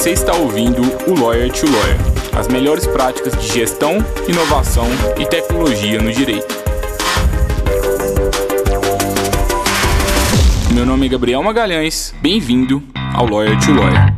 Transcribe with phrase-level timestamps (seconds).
[0.00, 1.98] Você está ouvindo o Lawyer to Lawyer,
[2.34, 4.86] as melhores práticas de gestão, inovação
[5.20, 6.54] e tecnologia no direito.
[10.72, 12.82] Meu nome é Gabriel Magalhães, bem-vindo
[13.14, 14.16] ao Lawyer to Lawyer.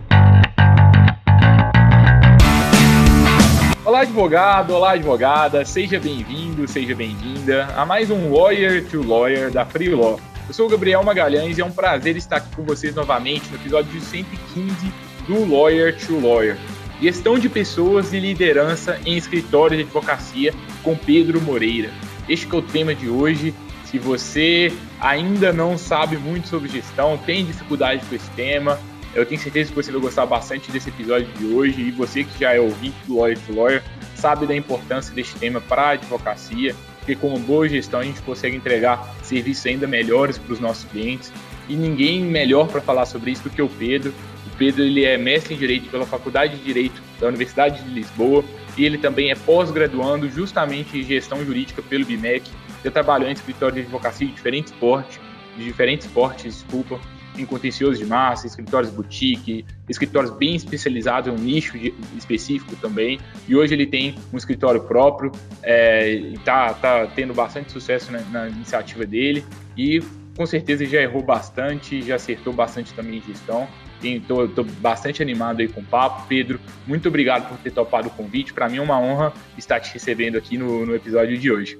[3.84, 9.66] Olá, advogado, olá, advogada, seja bem-vindo, seja bem-vinda a mais um Lawyer to Lawyer da
[9.66, 10.20] Free Law.
[10.46, 13.56] Eu sou o Gabriel Magalhães e é um prazer estar aqui com vocês novamente no
[13.56, 16.56] episódio 115 do Lawyer to Lawyer.
[17.00, 21.90] Gestão de pessoas e liderança em escritórios de advocacia com Pedro Moreira.
[22.28, 23.54] Este é o tema de hoje.
[23.84, 28.78] Se você ainda não sabe muito sobre gestão, tem dificuldade com esse tema,
[29.14, 32.40] eu tenho certeza que você vai gostar bastante desse episódio de hoje e você que
[32.40, 33.82] já é ouvinte do Lawyer to Lawyer
[34.14, 38.22] sabe da importância deste tema para a advocacia porque com uma boa gestão a gente
[38.22, 41.32] consegue entregar serviços ainda melhores para os nossos clientes.
[41.68, 44.14] E ninguém melhor para falar sobre isso do que o Pedro.
[44.62, 48.44] Pedro ele é mestre em Direito pela Faculdade de Direito da Universidade de Lisboa
[48.78, 52.48] e ele também é pós-graduando justamente em Gestão Jurídica pelo BIMEC.
[52.84, 55.18] Já trabalhou em escritório de advocacia de diferentes portes,
[55.56, 57.00] de diferentes portes, desculpa,
[57.36, 61.76] em contencioso de massa, escritórios boutique, escritórios bem especializados em um nicho
[62.16, 63.18] específico também.
[63.48, 69.04] E hoje ele tem um escritório próprio, é, tá tendo bastante sucesso na, na, iniciativa
[69.04, 69.44] dele
[69.76, 70.00] e
[70.36, 73.68] com certeza já errou bastante, já acertou bastante também em gestão.
[74.08, 76.26] Estou bastante animado aí com o papo.
[76.28, 78.52] Pedro, muito obrigado por ter topado o convite.
[78.52, 81.78] Para mim é uma honra estar te recebendo aqui no, no episódio de hoje.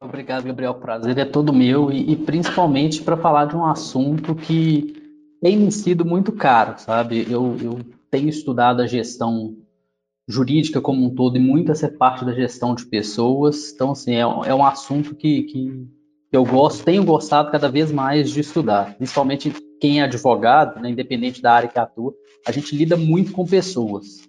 [0.00, 0.72] Obrigado, Gabriel.
[0.72, 5.00] O prazer é todo meu e, e principalmente para falar de um assunto que
[5.40, 7.26] tem sido muito caro, sabe?
[7.30, 9.56] Eu, eu tenho estudado a gestão
[10.28, 13.72] jurídica como um todo e muito essa parte da gestão de pessoas.
[13.72, 15.88] Então, assim, é, é um assunto que, que
[16.32, 21.42] eu gosto, tenho gostado cada vez mais de estudar, principalmente quem é advogado, né, independente
[21.42, 22.14] da área que atua,
[22.46, 24.20] a gente lida muito com pessoas.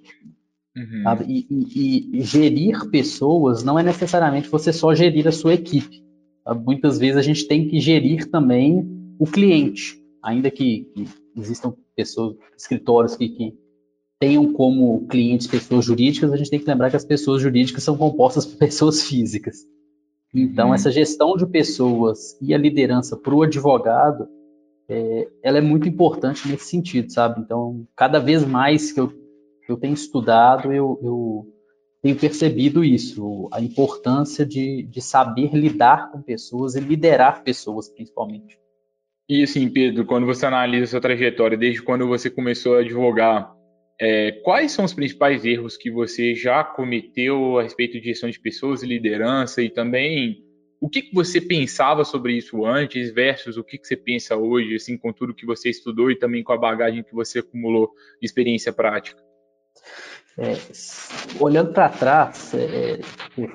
[0.75, 1.03] Uhum.
[1.27, 6.03] E, e, e, gerir pessoas não é necessariamente você só gerir a sua equipe.
[6.43, 6.65] Sabe?
[6.65, 8.83] Muitas vezes a gente tem que gerir também
[9.19, 13.53] o cliente, ainda que, que existam pessoas, escritórios que, que,
[14.19, 17.95] tenham como clientes pessoas jurídicas, a gente tem que lembrar que as pessoas jurídicas são
[17.95, 19.57] compostas por pessoas físicas.
[20.33, 20.73] Então, uhum.
[20.73, 24.27] essa gestão de pessoas e a liderança para o advogado,
[24.89, 27.41] é, ela é muito importante nesse sentido, sabe?
[27.41, 29.23] Então, cada vez mais que eu
[29.67, 31.45] eu tenho estudado, eu, eu
[32.01, 38.59] tenho percebido isso, a importância de, de saber lidar com pessoas e liderar pessoas, principalmente.
[39.27, 43.53] E assim, Pedro, quando você analisa a sua trajetória, desde quando você começou a advogar,
[43.99, 48.39] é, quais são os principais erros que você já cometeu a respeito de gestão de
[48.39, 50.43] pessoas e liderança e também
[50.83, 54.75] o que, que você pensava sobre isso antes versus o que, que você pensa hoje,
[54.75, 58.25] assim, com tudo que você estudou e também com a bagagem que você acumulou de
[58.25, 59.23] experiência prática?
[60.37, 60.57] É,
[61.39, 62.99] olhando para trás, é,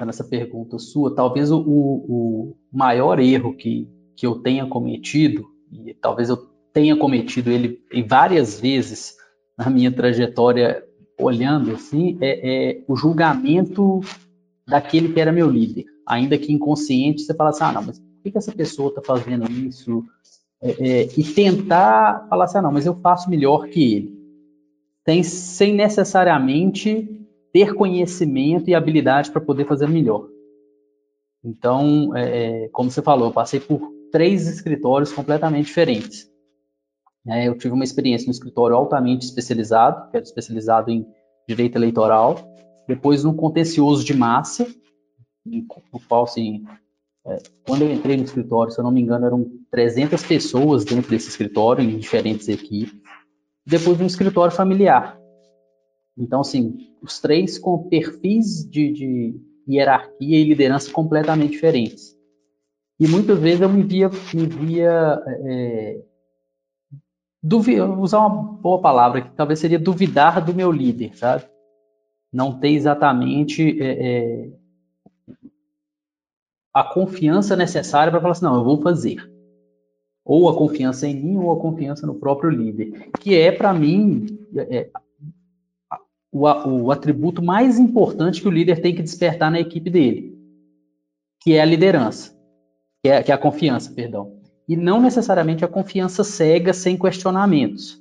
[0.08, 6.30] essa pergunta sua, talvez o, o, maior erro que, que eu tenha cometido, e talvez
[6.30, 6.38] eu
[6.72, 7.78] tenha cometido ele
[8.08, 9.14] várias vezes
[9.54, 10.82] na minha trajetória,
[11.20, 14.00] olhando assim, é, é o julgamento
[14.68, 15.86] daquele que era meu líder.
[16.06, 19.50] Ainda que inconsciente, você fala assim: ah, não, mas por que, essa pessoa está fazendo
[19.50, 20.04] isso?
[20.60, 24.18] É, é, e tentar falar assim: ah, não, mas eu faço melhor que ele
[25.04, 27.08] tem, sem necessariamente
[27.50, 30.28] ter conhecimento e habilidade para poder fazer melhor.
[31.42, 33.80] Então, é, é, como você falou, eu passei por
[34.12, 36.28] três escritórios completamente diferentes.
[37.26, 41.06] É, eu tive uma experiência no escritório altamente especializado, que era especializado em
[41.48, 42.36] direito eleitoral,
[42.88, 44.66] depois num contencioso de massa,
[45.44, 46.64] no qual, assim,
[47.26, 51.10] é, quando eu entrei no escritório, se eu não me engano, eram 300 pessoas dentro
[51.10, 52.98] desse escritório, em diferentes equipes
[53.68, 55.20] depois um escritório familiar.
[56.16, 62.16] Então, assim, os três com perfis de, de hierarquia e liderança completamente diferentes.
[62.98, 66.02] E muitas vezes eu me via, me via é,
[67.98, 71.44] usar uma boa palavra que talvez seria duvidar do meu líder, sabe?
[72.32, 74.50] Não ter exatamente é, é,
[76.72, 79.16] a confiança necessária para falar assim, não, eu vou fazer.
[80.24, 84.26] Ou a confiança em mim ou a confiança no próprio líder, que é para mim
[84.54, 84.90] é, é
[86.30, 86.46] o,
[86.84, 90.38] o, atributo mais importante que o líder tem que despertar na equipe dele,
[91.40, 92.36] que é a liderança,
[93.02, 94.38] que é, que é a confiança, perdão,
[94.68, 97.98] e não necessariamente a confiança cega sem questionamentos,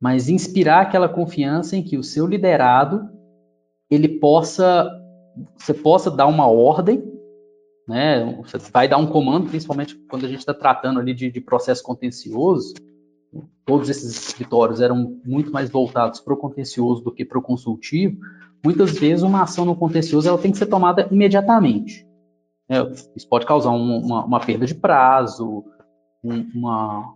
[0.00, 3.10] mas inspirar aquela confiança em que o seu liderado
[4.18, 4.90] possa
[5.58, 7.16] você possa dar uma ordem
[7.86, 8.36] né?
[8.42, 11.82] Você vai dar um comando, principalmente quando a gente está tratando ali de, de, processo
[11.82, 12.74] contencioso,
[13.64, 18.18] todos esses escritórios eram muito mais voltados para o contencioso do que para o consultivo,
[18.64, 22.04] muitas vezes uma ação no contencioso ela tem que ser tomada imediatamente.
[22.68, 22.78] É,
[23.14, 25.64] isso pode causar um, uma, uma, perda de prazo,
[26.24, 27.14] um, uma,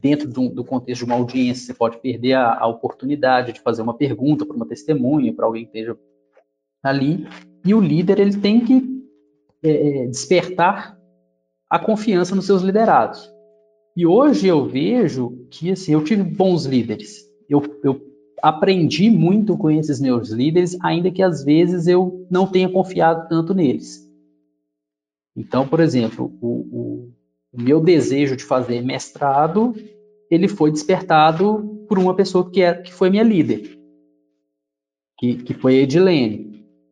[0.00, 3.82] dentro do, do, contexto de uma audiência, você pode perder a, a oportunidade de fazer
[3.82, 5.98] uma pergunta para uma testemunha, para alguém que esteja
[6.82, 7.26] ali,
[7.64, 8.82] e o líder ele tem que
[9.62, 10.98] é, é, despertar
[11.68, 13.30] a confiança nos seus liderados.
[13.96, 17.24] E hoje eu vejo que assim, eu tive bons líderes.
[17.48, 18.00] Eu, eu
[18.42, 23.54] aprendi muito com esses meus líderes, ainda que às vezes eu não tenha confiado tanto
[23.54, 24.08] neles.
[25.36, 27.12] Então, por exemplo, o, o,
[27.52, 29.74] o meu desejo de fazer mestrado,
[30.30, 33.78] ele foi despertado por uma pessoa que, é, que foi minha líder,
[35.18, 36.47] que, que foi a Edilene.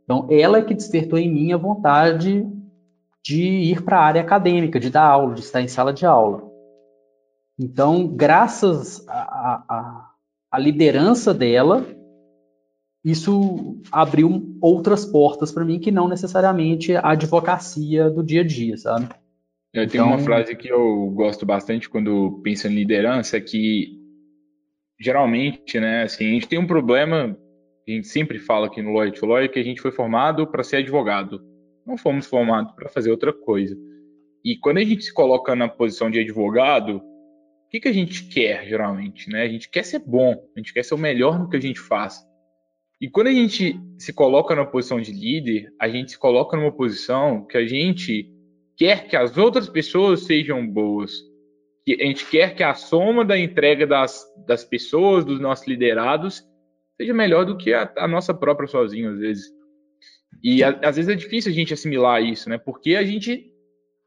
[0.06, 2.46] Então, ela é que despertou em mim a vontade
[3.24, 6.48] de ir para a área acadêmica, de dar aula, de estar em sala de aula.
[7.58, 11.84] Então, graças à liderança dela,
[13.04, 18.76] isso abriu outras portas para mim que não necessariamente a advocacia do dia a dia,
[18.76, 19.08] sabe?
[19.72, 20.16] Eu tenho então...
[20.16, 24.00] uma frase que eu gosto bastante quando penso em liderança, que
[25.00, 27.36] geralmente, né, assim, a gente tem um problema,
[27.88, 30.62] a gente sempre fala aqui no Lawyer to Lawyer, que a gente foi formado para
[30.62, 31.40] ser advogado
[31.86, 33.78] não fomos formados para fazer outra coisa.
[34.44, 38.28] E quando a gente se coloca na posição de advogado, o que, que a gente
[38.28, 39.30] quer geralmente?
[39.30, 39.42] Né?
[39.42, 41.80] A gente quer ser bom, a gente quer ser o melhor no que a gente
[41.80, 42.20] faz.
[43.00, 46.72] E quando a gente se coloca na posição de líder, a gente se coloca numa
[46.72, 48.28] posição que a gente
[48.76, 51.12] quer que as outras pessoas sejam boas.
[51.84, 56.42] Que a gente quer que a soma da entrega das, das pessoas, dos nossos liderados,
[56.96, 59.52] seja melhor do que a, a nossa própria sozinho, às vezes.
[60.42, 62.58] E a, às vezes é difícil a gente assimilar isso, né?
[62.58, 63.52] Porque a gente.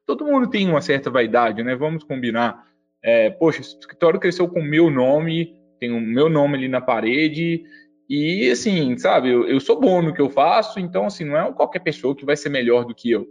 [0.06, 1.76] Todo mundo tem uma certa vaidade, né?
[1.76, 2.68] Vamos combinar.
[3.02, 6.82] É, poxa, o escritório cresceu com o meu nome, tem o meu nome ali na
[6.82, 7.64] parede.
[8.10, 11.54] E assim, sabe, eu, eu sou bom no que eu faço, então assim, não é
[11.54, 13.28] qualquer pessoa que vai ser melhor do que eu.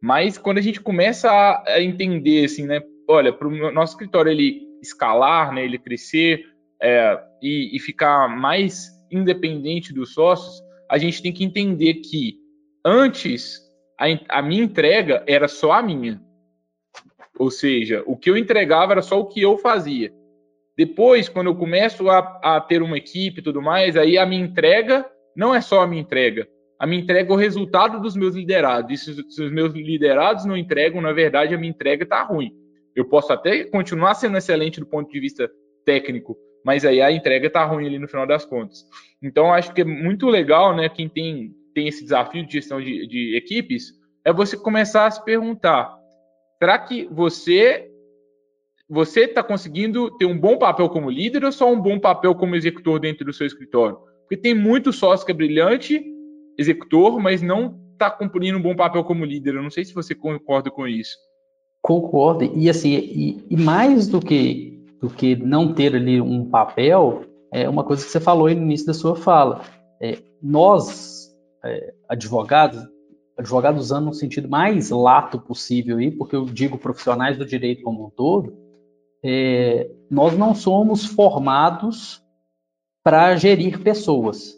[0.00, 2.82] Mas quando a gente começa a, a entender, assim, né?
[3.08, 5.64] Olha, para o nosso escritório ele escalar, né?
[5.64, 6.44] Ele crescer
[6.82, 12.38] é, e, e ficar mais independente dos sócios, a gente tem que entender que
[12.84, 13.60] antes
[13.98, 16.20] a, a minha entrega era só a minha.
[17.38, 20.12] Ou seja, o que eu entregava era só o que eu fazia.
[20.76, 24.44] Depois, quando eu começo a, a ter uma equipe e tudo mais, aí a minha
[24.44, 25.06] entrega
[25.36, 26.48] não é só a minha entrega.
[26.78, 28.90] A minha entrega é o resultado dos meus liderados.
[28.90, 32.50] E se, se os meus liderados não entregam, na verdade, a minha entrega está ruim.
[32.96, 35.50] Eu posso até continuar sendo excelente do ponto de vista
[35.84, 38.84] técnico, mas aí a entrega está ruim ali no final das contas.
[39.22, 43.06] Então, acho que é muito legal, né, quem tem, tem esse desafio de gestão de,
[43.06, 43.92] de equipes,
[44.24, 45.96] é você começar a se perguntar,
[46.58, 47.86] será que você
[48.92, 52.56] você está conseguindo ter um bom papel como líder ou só um bom papel como
[52.56, 53.96] executor dentro do seu escritório?
[54.22, 56.04] Porque tem muito sócio que é brilhante,
[56.58, 59.54] executor, mas não está cumprindo um bom papel como líder.
[59.54, 61.16] Eu não sei se você concorda com isso.
[61.80, 62.52] Concordo.
[62.56, 67.68] E assim, e, e mais do que do que não ter ali um papel, é
[67.68, 69.62] uma coisa que você falou no início da sua fala.
[70.00, 71.28] É, nós,
[71.64, 72.86] é, advogados,
[73.36, 78.06] advogados usando no sentido mais lato possível aí, porque eu digo profissionais do direito como
[78.06, 78.54] um todo,
[79.24, 82.22] é, nós não somos formados
[83.02, 84.54] para gerir pessoas.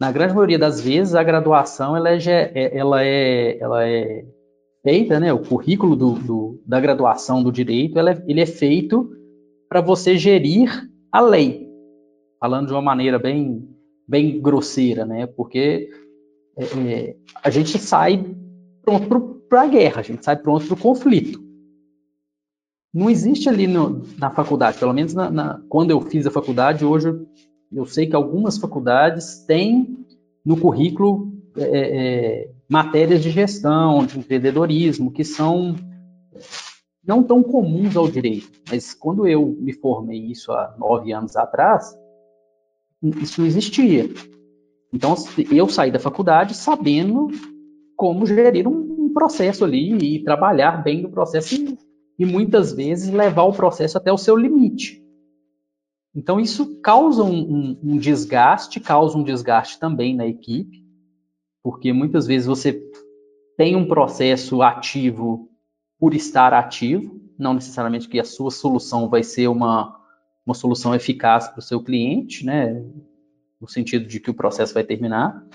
[0.00, 2.18] Na grande maioria das vezes, a graduação ela é,
[2.54, 4.24] é ela é, ela é
[4.82, 9.10] feita, né, o currículo do, do, da graduação do direito, é, ele é feito
[9.68, 11.68] para você gerir a lei,
[12.38, 13.68] falando de uma maneira bem,
[14.06, 15.88] bem grosseira, né, porque
[16.56, 18.24] é, é a gente sai
[18.82, 21.40] pronto para a guerra, a gente sai pronto para o conflito.
[22.92, 26.84] Não existe ali no, na faculdade, pelo menos na, na, quando eu fiz a faculdade,
[26.84, 27.08] hoje
[27.72, 30.04] eu, sei que algumas faculdades têm
[30.44, 35.74] no currículo é, é, matérias de gestão, de empreendedorismo, que são
[37.04, 38.48] não tão comuns ao direito.
[38.70, 41.92] Mas quando eu me formei isso há nove anos atrás,
[43.20, 44.08] isso não existia.
[44.92, 45.16] Então
[45.50, 47.26] eu saí da faculdade sabendo
[47.96, 51.76] como gerir um processo ali e trabalhar bem no processo e,
[52.20, 55.04] e muitas vezes levar o processo até o seu limite.
[56.14, 60.88] Então isso causa um, um, um desgaste, causa um desgaste também na equipe,
[61.62, 62.82] porque muitas vezes você
[63.56, 65.48] tem um processo ativo
[65.98, 69.98] por estar ativo, não necessariamente que a sua solução vai ser uma,
[70.46, 72.82] uma solução eficaz para o seu cliente, né,
[73.60, 75.46] no sentido de que o processo vai terminar,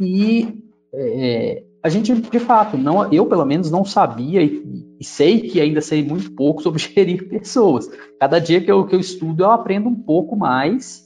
[0.00, 0.64] e
[0.94, 5.60] é, a gente, de fato, não, eu pelo menos não sabia e, e, sei que
[5.60, 7.88] ainda sei muito pouco sobre gerir pessoas.
[8.18, 11.04] Cada dia que eu, que eu estudo, eu aprendo um pouco mais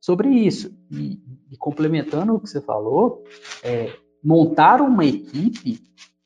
[0.00, 0.76] sobre isso.
[0.90, 3.24] E, e complementando o que você falou,
[3.62, 3.90] é,
[4.22, 5.80] montar uma equipe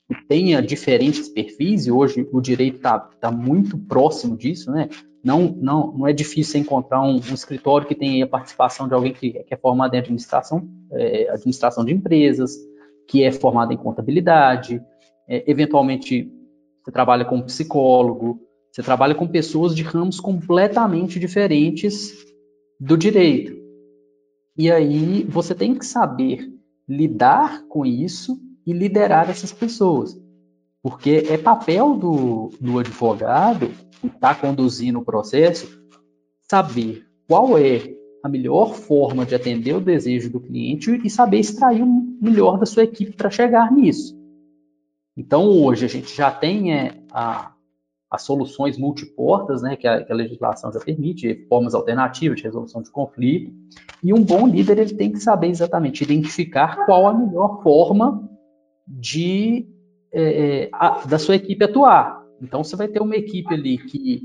[0.08, 4.88] que tenha diferentes perfis, e hoje o direito está tá muito próximo disso, né?
[5.24, 9.12] Não, não, não é difícil encontrar um, um escritório que tenha a participação de alguém
[9.12, 12.56] que, que é formado em administração, é, administração de empresas,
[13.08, 14.82] que é formado em contabilidade,
[15.28, 16.30] é, eventualmente
[16.82, 18.40] você trabalha com psicólogo,
[18.72, 22.12] você trabalha com pessoas de ramos completamente diferentes
[22.80, 23.61] do direito.
[24.56, 26.52] E aí você tem que saber
[26.88, 30.20] lidar com isso e liderar essas pessoas.
[30.82, 35.80] Porque é papel do, do advogado que está conduzindo o processo
[36.50, 41.82] saber qual é a melhor forma de atender o desejo do cliente e saber extrair
[41.82, 44.16] o melhor da sua equipe para chegar nisso.
[45.16, 47.51] Então, hoje, a gente já tem é, a,
[48.12, 52.82] as soluções multiportas, né, que a, que a, legislação já permite, formas alternativas de resolução
[52.82, 53.50] de conflito,
[54.04, 58.28] e um bom líder ele tem que saber exatamente identificar qual a melhor forma
[58.86, 59.66] de
[60.12, 62.22] é, é, a, da sua equipe atuar.
[62.42, 64.20] Então, você vai ter uma equipe ali que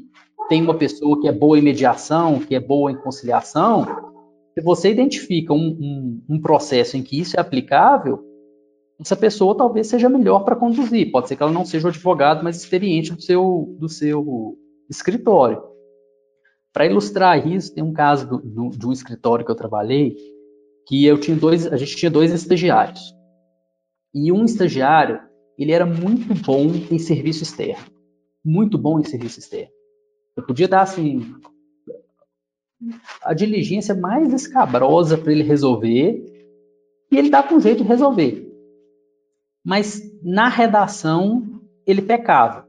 [0.50, 3.86] tem uma pessoa que é boa em mediação, que é boa em conciliação.
[4.53, 8.26] Se você identifica um, um, um processo em que isso é aplicável,
[9.00, 11.12] essa pessoa talvez seja melhor para conduzir.
[11.12, 14.58] Pode ser que ela não seja o advogado mais experiente do seu, do seu
[14.89, 15.62] escritório.
[16.74, 20.16] Para ilustrar isso, tem um caso do, do, de um escritório que eu trabalhei,
[20.88, 23.13] que eu tinha dois, a gente tinha dois estagiários.
[24.13, 25.20] E um estagiário,
[25.58, 27.86] ele era muito bom em serviço externo.
[28.44, 29.72] Muito bom em serviço externo.
[30.36, 31.36] Eu podia dar, assim,
[33.24, 36.24] a diligência mais escabrosa para ele resolver,
[37.12, 38.47] e ele com um jeito de resolver.
[39.68, 42.66] Mas na redação, ele pecava.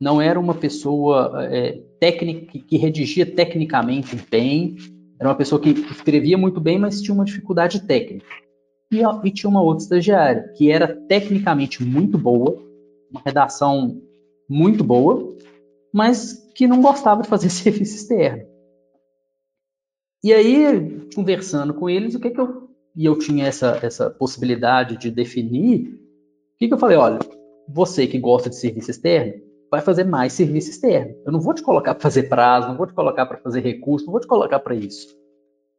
[0.00, 4.76] Não era uma pessoa é, técnica que redigia tecnicamente bem,
[5.18, 8.24] era uma pessoa que escrevia muito bem, mas tinha uma dificuldade técnica.
[8.92, 12.62] E, e tinha uma outra estagiária que era tecnicamente muito boa,
[13.10, 14.00] uma redação
[14.48, 15.36] muito boa,
[15.92, 18.46] mas que não gostava de fazer serviço externo.
[20.22, 22.71] E aí, conversando com eles, o que, que eu.
[22.94, 25.88] E eu tinha essa, essa possibilidade de definir.
[25.88, 26.96] O que, que eu falei?
[26.96, 27.18] Olha,
[27.68, 29.34] você que gosta de serviço externo,
[29.70, 31.14] vai fazer mais serviço externo.
[31.24, 34.04] Eu não vou te colocar para fazer prazo, não vou te colocar para fazer recurso,
[34.04, 35.16] não vou te colocar para isso.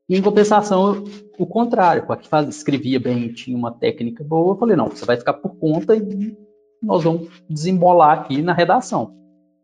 [0.09, 1.03] E em compensação,
[1.37, 5.05] o contrário, a que faz, escrevia bem tinha uma técnica boa, eu falei, não, você
[5.05, 6.35] vai ficar por conta e
[6.81, 9.15] nós vamos desembolar aqui na redação.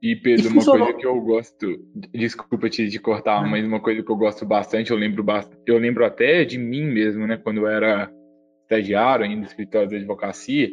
[0.02, 4.02] E Pedro, e uma coisa que eu gosto, desculpa te de cortar, mas uma coisa
[4.02, 5.26] que eu gosto bastante, eu lembro
[5.66, 8.10] eu lembro até de mim mesmo, né, quando eu era
[8.62, 10.70] estagiário ainda no escritório de advocacia,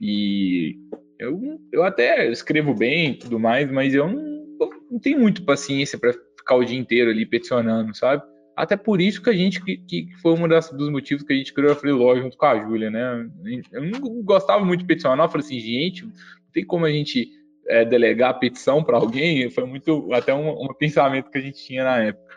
[0.00, 0.76] e
[1.18, 4.46] eu, eu até escrevo bem e tudo mais, mas eu não,
[4.88, 8.22] não tenho muito paciência para ficar o dia inteiro ali peticionando, sabe?
[8.56, 11.52] Até por isso que a gente, que, que foi um dos motivos que a gente
[11.52, 13.28] criou a Freelog junto com a Júlia, né?
[13.72, 16.12] Eu não gostava muito de peticionar, eu falei assim, gente, não
[16.52, 17.28] tem como a gente
[17.68, 21.64] é, delegar a petição para alguém, foi muito até um, um, pensamento que a gente
[21.64, 22.34] tinha na época.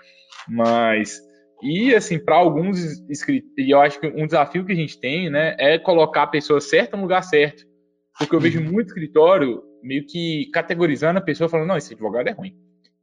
[0.48, 1.22] Mas
[1.62, 5.30] e assim, para alguns inscritos, e eu acho que um desafio que a gente tem,
[5.30, 7.66] né, é colocar a pessoa certa no lugar certo.
[8.18, 12.32] Porque eu vejo muito escritório meio que categorizando a pessoa falando, não, esse advogado é
[12.32, 12.56] ruim.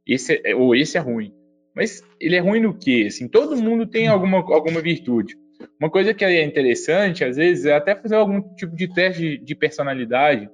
[0.05, 1.33] Esse é, ou esse é ruim.
[1.75, 3.05] Mas ele é ruim no quê?
[3.07, 5.35] Assim, todo mundo tem alguma, alguma virtude.
[5.79, 9.55] Uma coisa que é interessante, às vezes, é até fazer algum tipo de teste de
[9.55, 10.49] personalidade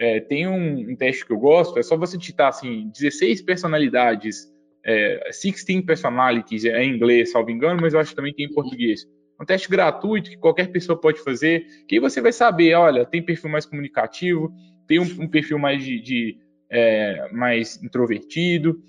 [0.00, 4.50] é, tem um, um, teste que eu gosto, é só você digitar assim, 16 personalidades,
[4.82, 8.54] é, 16 personalities é em inglês, salvo engano, mas eu acho que também tem em
[8.54, 9.06] português.
[9.38, 13.22] Um teste gratuito que qualquer pessoa pode fazer, que aí você vai saber, olha, tem
[13.22, 14.50] perfil mais comunicativo,
[14.88, 16.38] tem um, um perfil mais de, de
[16.70, 18.80] é, mais introvertido,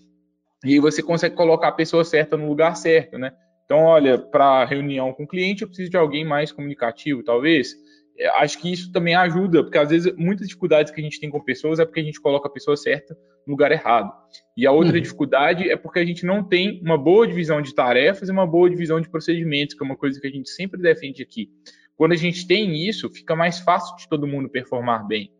[0.63, 3.33] e aí você consegue colocar a pessoa certa no lugar certo, né?
[3.65, 7.75] Então, olha, para reunião com o cliente, eu preciso de alguém mais comunicativo, talvez.
[8.21, 11.29] É, acho que isso também ajuda, porque às vezes muitas dificuldades que a gente tem
[11.29, 14.13] com pessoas é porque a gente coloca a pessoa certa no lugar errado.
[14.55, 15.01] E a outra uhum.
[15.01, 18.69] dificuldade é porque a gente não tem uma boa divisão de tarefas e uma boa
[18.69, 21.49] divisão de procedimentos, que é uma coisa que a gente sempre defende aqui.
[21.97, 25.31] Quando a gente tem isso, fica mais fácil de todo mundo performar bem.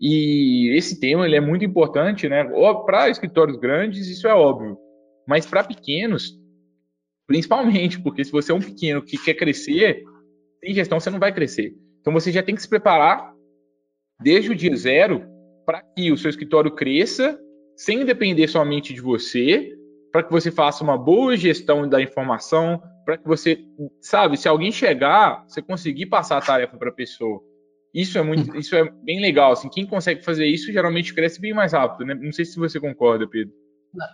[0.00, 2.44] E esse tema ele é muito importante, né?
[2.86, 4.78] Para escritórios grandes, isso é óbvio.
[5.28, 6.32] Mas para pequenos,
[7.26, 10.02] principalmente, porque se você é um pequeno que quer crescer,
[10.62, 11.74] sem gestão você não vai crescer.
[12.06, 13.34] Então você já tem que se preparar
[14.22, 15.24] desde o dia zero
[15.66, 17.36] para que o seu escritório cresça
[17.76, 19.72] sem depender somente de você,
[20.12, 23.58] para que você faça uma boa gestão da informação, para que você,
[24.00, 27.42] sabe, se alguém chegar, você conseguir passar a tarefa para a pessoa.
[27.92, 29.50] Isso é muito, isso é bem legal.
[29.50, 32.06] Assim, quem consegue fazer isso geralmente cresce bem mais rápido.
[32.06, 32.14] Né?
[32.14, 33.52] Não sei se você concorda, Pedro.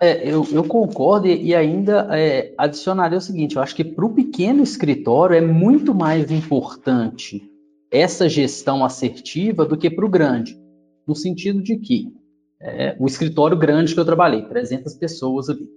[0.00, 4.14] É, eu, eu, concordo e ainda é, adicionaria o seguinte: eu acho que para o
[4.14, 7.51] pequeno escritório é muito mais importante
[7.92, 10.58] essa gestão assertiva do que para o grande,
[11.06, 12.10] no sentido de que
[12.58, 15.68] é, o escritório grande que eu trabalhei, 300 pessoas ali.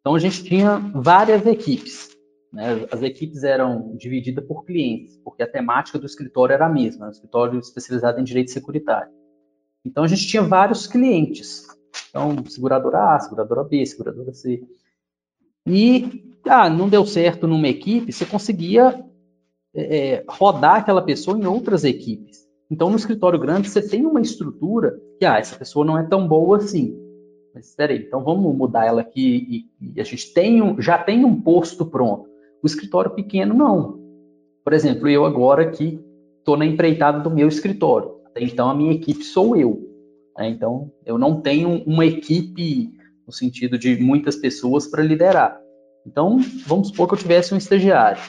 [0.00, 2.08] Então a gente tinha várias equipes.
[2.52, 2.86] Né?
[2.90, 7.10] As equipes eram divididas por clientes, porque a temática do escritório era a mesma, um
[7.10, 9.12] escritório especializado em direito securitário.
[9.84, 11.66] Então a gente tinha vários clientes.
[12.08, 14.62] Então, seguradora A, seguradora B, seguradora C.
[15.66, 19.04] E, ah, não deu certo numa equipe, você conseguia
[19.74, 22.46] é, é rodar aquela pessoa em outras equipes.
[22.70, 26.28] Então, no escritório grande, você tem uma estrutura que, ah, essa pessoa não é tão
[26.28, 26.96] boa assim.
[27.54, 30.98] Mas espera aí, então vamos mudar ela aqui e, e a gente tem um, já
[30.98, 32.28] tem um posto pronto.
[32.62, 33.98] O escritório pequeno, não.
[34.62, 35.98] Por exemplo, eu agora aqui
[36.38, 38.18] estou na empreitada do meu escritório.
[38.36, 39.80] Então, a minha equipe sou eu.
[40.36, 40.48] Né?
[40.50, 42.92] Então, eu não tenho uma equipe
[43.26, 45.58] no sentido de muitas pessoas para liderar.
[46.06, 48.20] Então, vamos supor que eu tivesse um estagiário.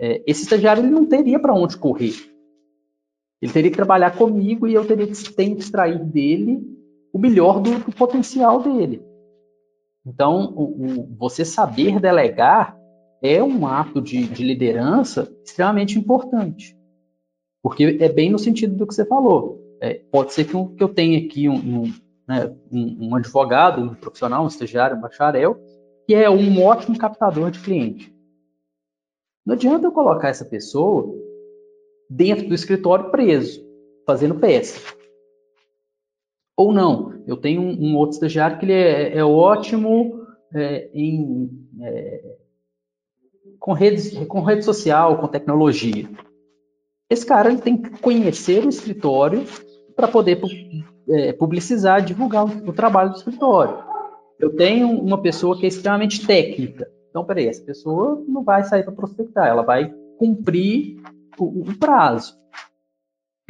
[0.00, 2.14] É, esse estagiário ele não teria para onde correr.
[3.42, 6.62] Ele teria que trabalhar comigo e eu teria que, que extrair dele
[7.12, 9.02] o melhor do, do potencial dele.
[10.06, 12.76] Então, o, o, você saber delegar
[13.22, 16.74] é um ato de, de liderança extremamente importante.
[17.62, 19.60] Porque é bem no sentido do que você falou.
[19.82, 21.94] É, pode ser que, um, que, eu tenha aqui um, um,
[22.26, 25.58] né, um, advogado, um profissional, um estagiário, um bacharel,
[26.06, 28.14] que é um ótimo captador de cliente.
[29.50, 31.12] Não adianta eu colocar essa pessoa
[32.08, 33.60] dentro do escritório preso,
[34.06, 34.80] fazendo peça.
[36.56, 41.50] Ou não, eu tenho um, outro estagiário que ele é, é ótimo é, em,
[41.82, 42.36] é,
[43.58, 46.08] com, redes, com rede social, com tecnologia.
[47.10, 49.42] Esse cara ele tem que conhecer o escritório
[49.96, 50.40] para poder
[51.08, 53.82] é, publicizar, divulgar o, o, trabalho do escritório.
[54.38, 56.88] Eu tenho uma pessoa que é extremamente técnica.
[57.10, 60.96] Então, peraí, essa pessoa não vai sair para prospectar, ela vai cumprir
[61.38, 62.38] o, o prazo.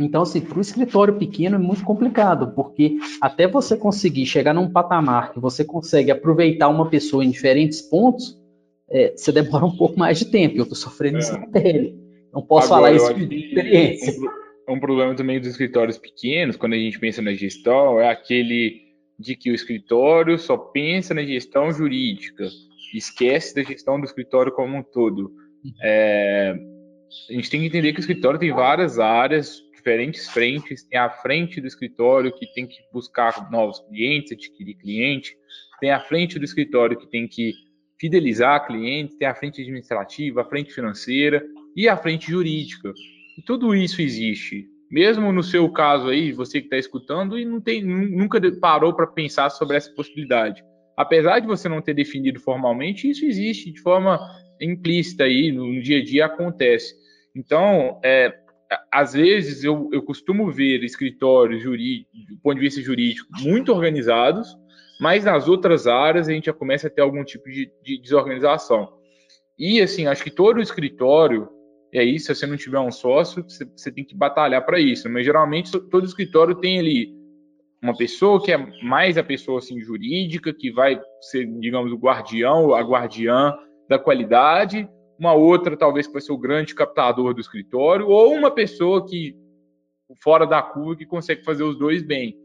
[0.01, 4.70] Então, assim, para o escritório pequeno é muito complicado, porque até você conseguir chegar num
[4.70, 8.40] patamar que você consegue aproveitar uma pessoa em diferentes pontos,
[8.88, 10.57] é, você demora um pouco mais de tempo.
[10.57, 11.20] Eu estou sofrendo é.
[11.20, 11.94] isso na pele.
[12.33, 14.14] Não posso Agora, falar isso de experiência.
[14.68, 18.88] Um, um problema também dos escritórios pequenos, quando a gente pensa na gestão, é aquele
[19.18, 22.49] de que o escritório só pensa na gestão jurídica,
[22.94, 25.33] esquece da gestão do escritório como um todo.
[25.83, 26.55] É,
[27.29, 30.85] a gente tem que entender que o escritório tem várias áreas, diferentes frentes.
[30.85, 35.37] Tem a frente do escritório que tem que buscar novos clientes, adquirir cliente.
[35.81, 37.53] Tem a frente do escritório que tem que
[37.98, 39.16] fidelizar clientes.
[39.16, 42.92] Tem a frente administrativa, a frente financeira e a frente jurídica.
[43.38, 44.66] E tudo isso existe.
[44.90, 49.07] Mesmo no seu caso aí, você que está escutando e não tem, nunca parou para
[49.07, 50.62] pensar sobre essa possibilidade.
[50.96, 54.18] Apesar de você não ter definido formalmente, isso existe de forma
[54.61, 56.94] implícita aí, no, dia a dia acontece.
[57.35, 58.35] Então, é,
[58.92, 64.57] às vezes eu, eu costumo ver escritórios do ponto de vista jurídico, muito organizados,
[65.00, 68.92] mas nas outras áreas a gente já começa a ter algum tipo de, de desorganização.
[69.59, 71.48] E assim, acho que todo escritório
[71.92, 75.09] e aí, se você não tiver um sócio, você, você tem que batalhar para isso.
[75.11, 77.19] Mas geralmente todo escritório tem ali
[77.83, 82.75] uma pessoa que é mais a pessoa assim jurídica, que vai ser, digamos, o guardião,
[82.75, 83.57] a guardiã
[83.88, 84.88] da qualidade,
[85.19, 89.35] uma outra talvez que vai ser o grande captador do escritório, ou uma pessoa que
[90.23, 92.37] fora da curva que consegue fazer os dois bem.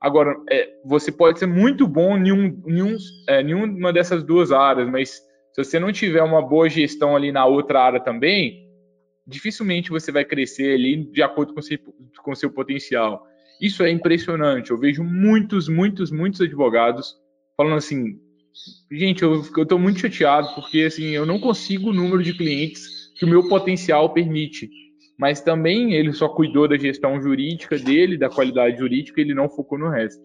[0.00, 2.96] Agora, é, você pode ser muito bom em, um, em um,
[3.28, 5.10] é, nenhuma dessas duas áreas, mas
[5.52, 8.68] se você não tiver uma boa gestão ali na outra área também,
[9.26, 11.78] dificilmente você vai crescer ali de acordo com seu,
[12.22, 13.24] com seu potencial.
[13.62, 14.72] Isso é impressionante.
[14.72, 17.14] Eu vejo muitos, muitos, muitos advogados
[17.56, 18.18] falando assim:
[18.90, 23.24] gente, eu estou muito chateado porque assim eu não consigo o número de clientes que
[23.24, 24.68] o meu potencial permite.
[25.16, 29.78] Mas também ele só cuidou da gestão jurídica dele, da qualidade jurídica, ele não focou
[29.78, 30.20] no resto.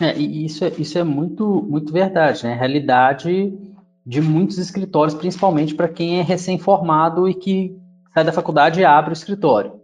[0.00, 2.54] É, e isso é, isso é muito, muito verdade, né?
[2.54, 3.52] Realidade
[4.06, 7.76] de muitos escritórios, principalmente para quem é recém-formado e que
[8.14, 9.81] sai da faculdade e abre o escritório.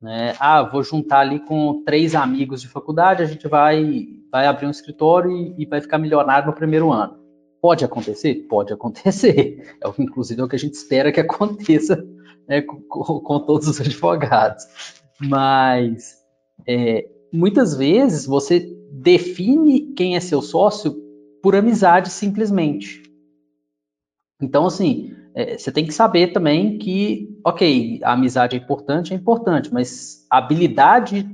[0.00, 0.34] Né?
[0.38, 4.70] Ah, vou juntar ali com três amigos de faculdade, a gente vai, vai abrir um
[4.70, 7.18] escritório e, e vai ficar milionário no primeiro ano.
[7.60, 8.46] Pode acontecer?
[8.48, 9.76] Pode acontecer.
[9.82, 12.04] É o, inclusive é o que a gente espera que aconteça
[12.48, 14.64] né, com, com, todos os advogados.
[15.20, 16.16] Mas
[16.66, 20.96] é, muitas vezes você define quem é seu sócio
[21.42, 23.02] por amizade simplesmente.
[24.40, 29.16] Então, assim, é, você tem que saber também que, ok, a amizade é importante, é
[29.16, 31.28] importante, mas a habilidade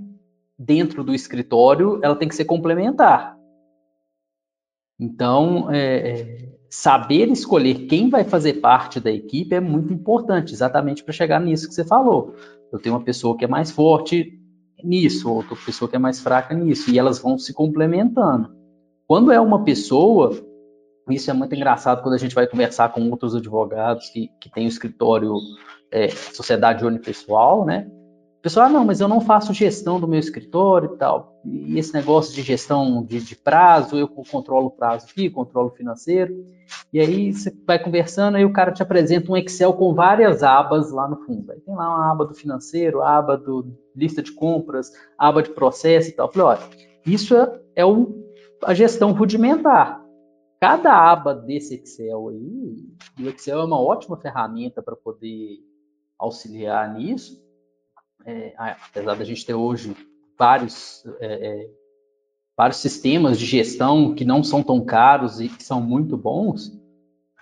[0.58, 3.36] dentro do escritório, ela tem que ser complementar.
[4.98, 11.02] Então, é, é, saber escolher quem vai fazer parte da equipe é muito importante, exatamente
[11.02, 12.34] para chegar nisso que você falou.
[12.72, 14.38] Eu tenho uma pessoa que é mais forte
[14.82, 18.54] nisso, outra pessoa que é mais fraca nisso, e elas vão se complementando.
[19.06, 20.32] Quando é uma pessoa,
[21.08, 24.66] isso é muito engraçado quando a gente vai conversar com outros advogados que, que têm
[24.66, 25.34] o escritório
[25.90, 27.86] é, sociedade unipessoal, né?
[28.44, 31.40] pessoal, ah, não, mas eu não faço gestão do meu escritório e tal.
[31.46, 35.74] E esse negócio de gestão de, de prazo, eu controlo o prazo aqui, controlo o
[35.74, 36.44] financeiro.
[36.92, 40.92] E aí você vai conversando, aí o cara te apresenta um Excel com várias abas
[40.92, 41.52] lá no fundo.
[41.52, 46.10] Aí tem lá uma aba do financeiro, aba do lista de compras, aba de processo
[46.10, 46.26] e tal.
[46.26, 46.68] Eu falei, olha,
[47.06, 48.14] isso é, é o,
[48.62, 50.03] a gestão rudimentar.
[50.64, 55.58] Cada aba desse Excel aí, e o Excel é uma ótima ferramenta para poder
[56.18, 57.38] auxiliar nisso,
[58.24, 59.94] é, apesar da gente ter hoje
[60.38, 61.70] vários, é, é,
[62.56, 66.72] vários sistemas de gestão que não são tão caros e que são muito bons,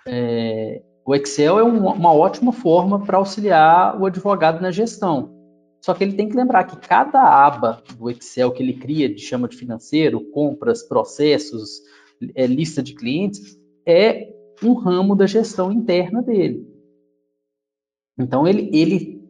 [0.05, 5.31] é, o Excel é um, uma ótima forma para auxiliar o advogado na gestão.
[5.79, 9.21] Só que ele tem que lembrar que cada aba do Excel que ele cria, de
[9.21, 11.79] chama de financeiro, compras, processos,
[12.35, 16.65] é, lista de clientes, é um ramo da gestão interna dele.
[18.17, 19.23] Então ele, ele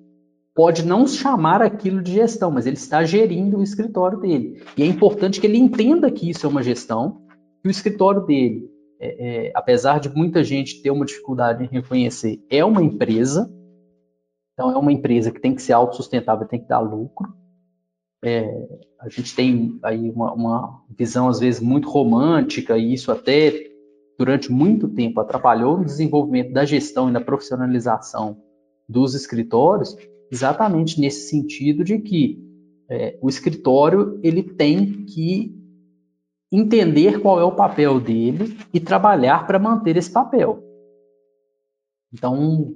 [0.53, 4.61] pode não chamar aquilo de gestão, mas ele está gerindo o escritório dele.
[4.77, 7.25] E é importante que ele entenda que isso é uma gestão,
[7.61, 8.69] que o escritório dele,
[8.99, 13.51] é, é, apesar de muita gente ter uma dificuldade em reconhecer, é uma empresa.
[14.53, 17.33] Então, é uma empresa que tem que ser autossustentável, tem que dar lucro.
[18.23, 18.67] É,
[18.99, 23.51] a gente tem aí uma, uma visão, às vezes, muito romântica, e isso até
[24.17, 28.41] durante muito tempo atrapalhou no desenvolvimento da gestão e na profissionalização
[28.87, 29.95] dos escritórios,
[30.31, 32.41] exatamente nesse sentido de que
[32.89, 35.55] é, o escritório ele tem que
[36.51, 40.63] entender qual é o papel dele e trabalhar para manter esse papel.
[42.13, 42.75] Então,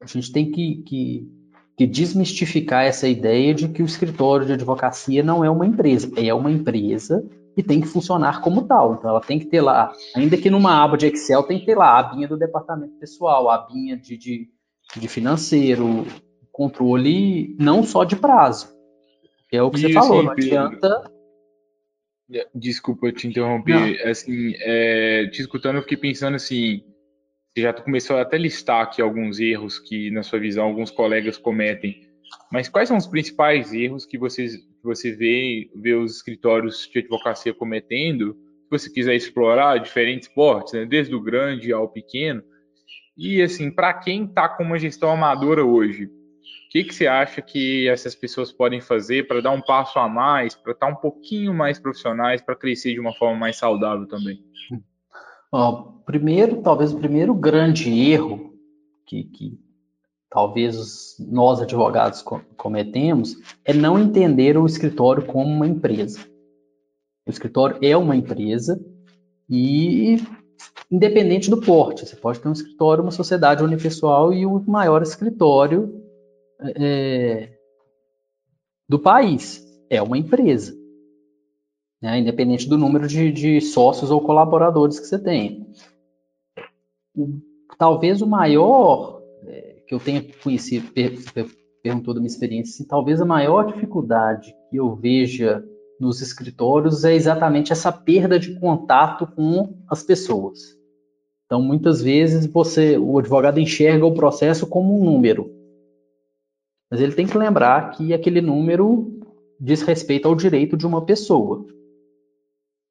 [0.00, 1.28] a gente tem que, que,
[1.76, 6.32] que, desmistificar essa ideia de que o escritório de advocacia não é uma empresa, é
[6.32, 7.24] uma empresa
[7.56, 8.94] e tem que funcionar como tal.
[8.94, 11.76] Então, ela tem que ter lá, ainda que numa aba de Excel, tem que ter
[11.76, 14.48] lá a abinha do departamento pessoal, a abinha de, de
[14.96, 16.06] de financeiro,
[16.52, 18.72] controle não só de prazo.
[19.52, 21.10] É o que Isso, você falou, não adianta.
[22.54, 23.74] Desculpa te interromper.
[23.74, 24.10] Não.
[24.10, 26.82] Assim, é, te escutando, eu fiquei pensando assim.
[27.54, 31.38] Você já começou a até listar aqui alguns erros que, na sua visão, alguns colegas
[31.38, 32.00] cometem.
[32.50, 36.98] Mas quais são os principais erros que, vocês, que você vê, vê os escritórios de
[36.98, 38.34] advocacia cometendo?
[38.64, 42.42] Se você quiser explorar diferentes portes, né, desde o grande ao pequeno,
[43.16, 46.10] e assim, para quem está com uma gestão amadora hoje, o
[46.70, 50.56] que, que você acha que essas pessoas podem fazer para dar um passo a mais,
[50.56, 54.42] para estar tá um pouquinho mais profissionais, para crescer de uma forma mais saudável também?
[55.56, 58.52] Ó, primeiro, talvez o primeiro grande erro
[59.06, 59.56] que, que
[60.28, 62.24] talvez nós advogados
[62.56, 66.18] cometemos é não entender o escritório como uma empresa.
[67.24, 68.84] O escritório é uma empresa
[69.48, 70.16] e
[70.90, 72.04] independente do porte.
[72.04, 76.02] Você pode ter um escritório, uma sociedade unipessoal e o maior escritório
[76.76, 77.56] é,
[78.88, 79.64] do país.
[79.88, 80.83] É uma empresa.
[82.04, 82.18] Né?
[82.18, 85.66] Independente do número de, de sócios ou colaboradores que você tem.
[87.78, 91.46] Talvez o maior é, que eu tenha conhecido, per, per,
[91.82, 95.64] perguntou da minha experiência, assim, talvez a maior dificuldade que eu veja
[95.98, 100.58] nos escritórios é exatamente essa perda de contato com as pessoas.
[101.46, 105.50] Então, muitas vezes você, o advogado enxerga o processo como um número,
[106.90, 109.20] mas ele tem que lembrar que aquele número
[109.58, 111.64] diz respeito ao direito de uma pessoa.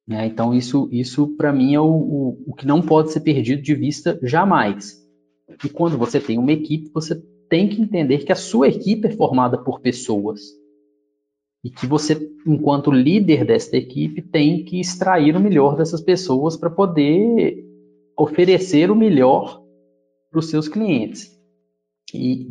[0.07, 0.27] Né?
[0.27, 3.73] Então, isso, isso para mim é o, o, o que não pode ser perdido de
[3.73, 5.01] vista jamais.
[5.63, 7.15] E quando você tem uma equipe, você
[7.49, 10.41] tem que entender que a sua equipe é formada por pessoas
[11.63, 16.69] e que você, enquanto líder desta equipe, tem que extrair o melhor dessas pessoas para
[16.69, 17.63] poder
[18.17, 19.63] oferecer o melhor
[20.29, 21.31] para os seus clientes.
[22.13, 22.47] E,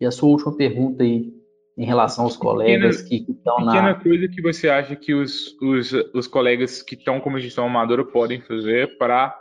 [0.00, 1.32] e, a sua última pergunta aí,
[1.78, 3.72] em relação aos colegas pequena, que estão na.
[3.72, 8.04] Pequena coisa que você acha que os, os, os colegas que estão como gestão amadora
[8.04, 9.34] podem fazer para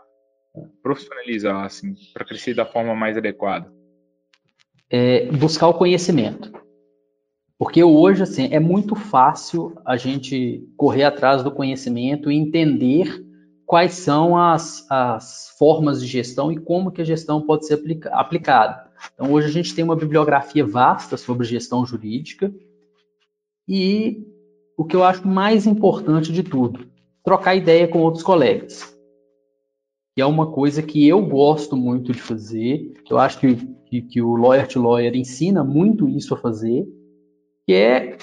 [0.82, 3.71] profissionalizar, assim, para crescer da forma mais adequada?
[4.89, 6.52] É buscar o conhecimento
[7.58, 13.26] porque hoje, assim, é muito fácil a gente correr atrás do conhecimento e entender
[13.65, 18.10] quais são as, as formas de gestão e como que a gestão pode ser aplica,
[18.13, 18.87] aplicada.
[19.13, 22.53] Então, hoje a gente tem uma bibliografia vasta sobre gestão jurídica
[23.67, 24.25] e
[24.77, 26.88] o que eu acho mais importante de tudo,
[27.23, 28.95] trocar ideia com outros colegas.
[30.15, 34.21] Que é uma coisa que eu gosto muito de fazer, eu acho que, que, que
[34.21, 36.88] o Lawyer to Lawyer ensina muito isso a fazer,
[37.65, 38.17] que é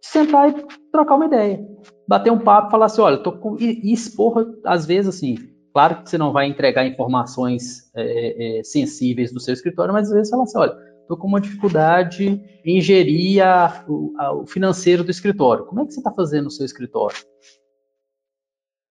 [0.00, 1.66] sentar e trocar uma ideia.
[2.06, 3.56] Bater um papo, falar assim, olha, tô com...
[3.58, 5.36] e, e expor, às vezes, assim,
[5.72, 10.14] claro que você não vai entregar informações é, é, sensíveis do seu escritório, mas às
[10.14, 13.84] vezes falar assim, olha, estou com uma dificuldade em gerir a,
[14.18, 15.66] a, o financeiro do escritório.
[15.66, 17.16] Como é que você está fazendo no seu escritório?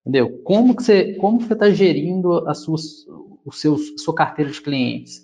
[0.01, 0.41] Entendeu?
[0.43, 2.77] Como que você como que você está gerindo a sua,
[3.45, 5.21] o seu, sua carteira de clientes?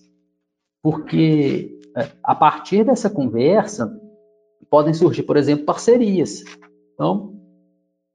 [0.83, 3.91] Porque é, a partir dessa conversa
[4.69, 6.43] podem surgir, por exemplo, parcerias.
[6.93, 7.36] Então,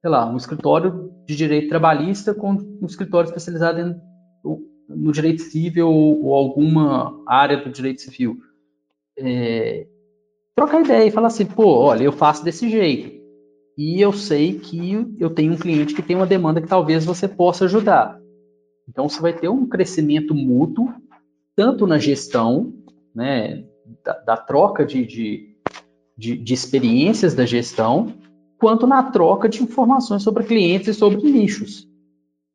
[0.03, 3.97] sei lá, um escritório de direito trabalhista com um escritório especializado em,
[4.89, 8.37] no direito civil ou, ou, alguma área do direito civil.
[9.17, 9.87] É,
[10.57, 13.23] trocar ideia e falar assim, pô, olha, eu faço desse jeito.
[13.79, 17.29] E eu sei que eu tenho um cliente que tem uma demanda que talvez você
[17.29, 18.21] possa ajudar.
[18.89, 20.93] Então, você vai ter um crescimento mútuo,
[21.55, 22.75] tanto na gestão,
[23.15, 23.65] né,
[24.05, 25.53] da, da troca de, de
[26.17, 28.15] de, de experiências da gestão,
[28.63, 31.89] quanto na troca de informações sobre clientes e sobre nichos.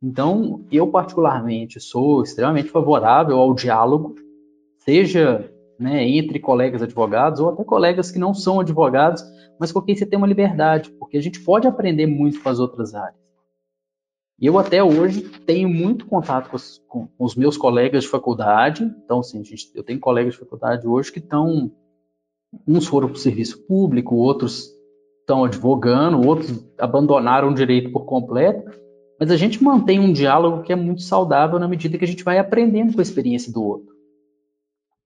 [0.01, 4.15] Então, eu particularmente sou extremamente favorável ao diálogo,
[4.77, 9.21] seja né, entre colegas advogados ou até colegas que não são advogados,
[9.59, 12.57] mas com quem você tem uma liberdade, porque a gente pode aprender muito com as
[12.57, 13.19] outras áreas.
[14.39, 19.19] Eu até hoje tenho muito contato com os, com os meus colegas de faculdade, então,
[19.19, 21.69] assim, gente, eu tenho colegas de faculdade hoje que estão
[22.65, 24.76] Uns foram para o serviço público, outros
[25.27, 28.63] estão advogando, outros abandonaram o direito por completo,
[29.19, 32.23] mas a gente mantém um diálogo que é muito saudável na medida que a gente
[32.23, 33.93] vai aprendendo com a experiência do outro.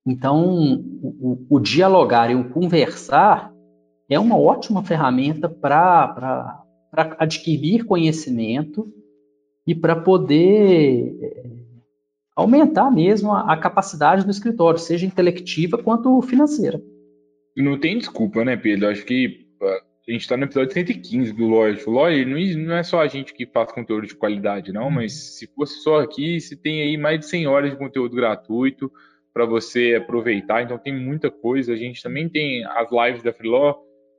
[0.05, 3.51] Então, o, o, o dialogar e o conversar
[4.07, 6.63] é uma ótima ferramenta para
[7.17, 8.93] adquirir conhecimento
[9.65, 11.43] e para poder é,
[12.35, 16.79] aumentar mesmo a, a capacidade do escritório, seja intelectiva quanto financeira.
[17.57, 18.87] Não tem desculpa, né, Pedro?
[18.87, 22.83] Acho que ah, a gente está no episódio 115 do Lawyer to Lawyer, não é
[22.83, 24.91] só a gente que faz conteúdo de qualidade, não, uhum.
[24.91, 28.91] mas se fosse só aqui, se tem aí mais de 100 horas de conteúdo gratuito
[29.33, 31.73] para você aproveitar, então tem muita coisa.
[31.73, 33.75] A gente também tem as lives da Freeló,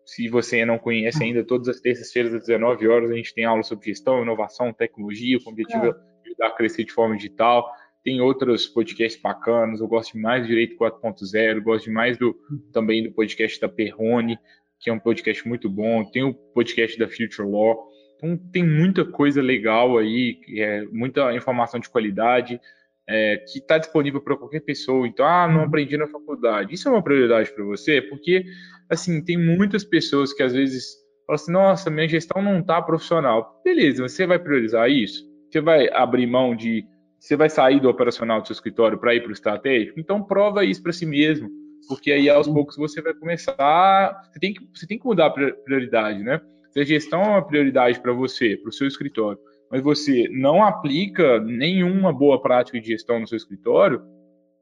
[0.07, 1.27] se você não conhece uhum.
[1.27, 5.39] ainda, todas as terças-feiras às 19 horas a gente tem aula sobre gestão, inovação, tecnologia,
[5.41, 5.91] com o objetivo é.
[5.91, 7.69] de ajudar a crescer de forma digital
[8.05, 12.37] tem outros podcasts bacanas, eu gosto demais do Direito 4.0, gosto demais do,
[12.73, 14.39] também do podcast da Perrone,
[14.83, 19.05] que é um podcast muito bom, tem o podcast da Future Law, então tem muita
[19.05, 22.61] coisa legal aí, é, muita informação de qualidade,
[23.09, 25.07] é, que está disponível para qualquer pessoa.
[25.07, 26.75] Então, ah, não aprendi na faculdade.
[26.75, 28.01] Isso é uma prioridade para você?
[28.03, 28.45] Porque,
[28.89, 33.61] assim, tem muitas pessoas que às vezes falam assim, nossa, minha gestão não está profissional.
[33.65, 35.25] Beleza, você vai priorizar isso?
[35.51, 36.85] Você vai abrir mão de
[37.19, 40.01] você vai sair do operacional do seu escritório para ir para o estratégico?
[40.01, 41.49] Então prova isso para si mesmo,
[41.89, 44.29] porque aí aos poucos você vai começar.
[44.31, 46.41] Você tem que, você tem que mudar a prioridade, né?
[46.71, 49.39] Se a gestão é uma prioridade para você, para o seu escritório,
[49.71, 54.03] mas você não aplica nenhuma boa prática de gestão no seu escritório,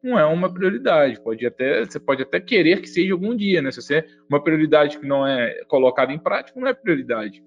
[0.03, 1.21] não é uma prioridade.
[1.23, 3.71] Pode até, você pode até querer que seja algum dia, né?
[3.71, 7.43] Se você uma prioridade que não é colocada em prática, não é prioridade.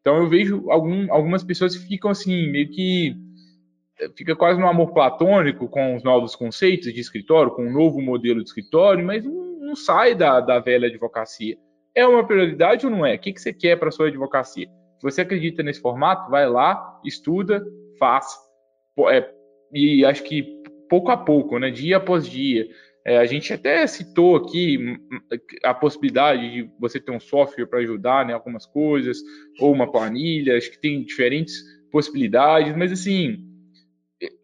[0.00, 3.14] Então eu vejo algum, algumas pessoas que ficam assim, meio que
[4.16, 8.42] fica quase no amor platônico com os novos conceitos de escritório, com um novo modelo
[8.42, 11.56] de escritório, mas não, não sai da, da velha advocacia.
[11.94, 13.14] É uma prioridade ou não é?
[13.14, 14.66] O que, que você quer para sua advocacia?
[14.66, 17.64] Se você acredita nesse formato, vai lá, estuda,
[17.98, 18.26] faz.
[19.08, 19.28] É,
[19.72, 22.68] e acho que pouco a pouco, né, dia após dia.
[23.04, 24.78] É, a gente até citou aqui
[25.64, 29.18] a possibilidade de você ter um software para ajudar né, algumas coisas,
[29.58, 33.38] ou uma planilha, acho que tem diferentes possibilidades, mas assim,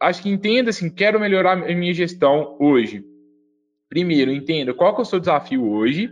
[0.00, 3.04] acho que entenda assim, quero melhorar a minha gestão hoje.
[3.88, 6.10] Primeiro, entenda qual que é o seu desafio hoje.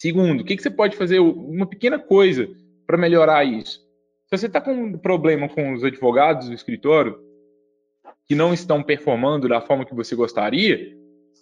[0.00, 2.48] Segundo, o que, que você pode fazer, uma pequena coisa
[2.86, 3.80] para melhorar isso.
[4.26, 7.18] Se você está com um problema com os advogados do escritório
[8.26, 10.96] que não estão performando da forma que você gostaria,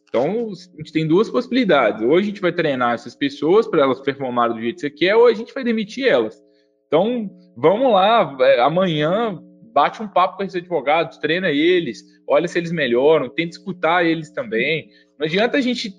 [0.08, 2.02] então a gente tem duas possibilidades.
[2.02, 5.14] Ou a gente vai treinar essas pessoas para elas performarem do jeito que você quer,
[5.14, 6.42] ou a gente vai demitir elas.
[6.86, 9.38] Então, vamos lá, é, amanhã
[9.78, 14.28] bate um papo com esses advogados, treina eles, olha se eles melhoram, tenta escutar eles
[14.28, 14.88] também.
[15.16, 15.92] Não adianta a gente,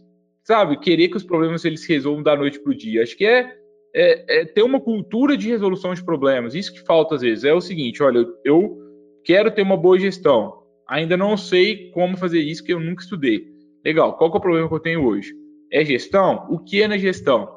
[0.44, 3.02] sabe, querer que os problemas eles se resolvam da noite para o dia.
[3.02, 3.56] Acho que é,
[3.96, 6.56] é, é, ter uma cultura de resolução de problemas.
[6.56, 7.46] Isso que falta às vezes.
[7.46, 8.78] É o seguinte, olha, eu
[9.24, 10.62] quero ter uma boa gestão.
[10.86, 13.46] Ainda não sei como fazer isso, que eu nunca estudei.
[13.86, 15.32] Legal, qual é o problema que eu tenho hoje?
[15.72, 16.46] É gestão?
[16.50, 17.48] O que é na gestão?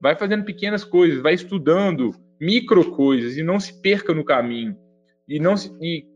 [0.00, 4.83] Vai fazendo pequenas coisas, vai estudando micro coisas e não se perca no caminho.
[5.28, 6.06] E não, e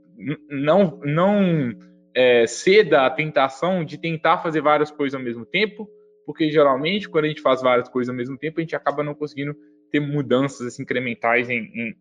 [0.51, 1.73] não, não
[2.15, 5.89] é, ceda à tentação de tentar fazer várias coisas ao mesmo tempo,
[6.27, 9.15] porque geralmente quando a gente faz várias coisas ao mesmo tempo, a gente acaba não
[9.15, 9.57] conseguindo
[9.91, 11.97] ter mudanças assim, incrementais em, em